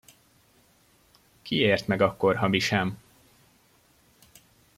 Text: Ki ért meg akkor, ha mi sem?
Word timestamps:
Ki 1.41 1.55
ért 1.55 1.87
meg 1.87 2.01
akkor, 2.01 2.35
ha 2.35 2.47
mi 2.47 2.59
sem? 2.59 2.97